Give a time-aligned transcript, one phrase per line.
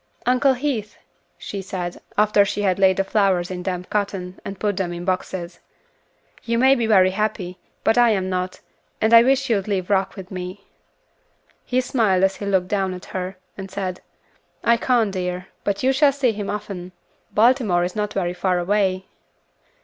[0.25, 0.97] "Uncle Heath,"
[1.37, 5.05] she said, after she had laid the flowers in damp cotton, and put them in
[5.05, 5.59] boxes,
[6.43, 8.61] "you may be very happy, but I am not,
[8.99, 10.65] and I wish you'd leave Rock with me."
[11.65, 14.01] He smiled as he looked down at her, and said,
[14.63, 16.93] "I can't, dear child, but you shall see him often.
[17.33, 19.05] Baltimore is not very far away."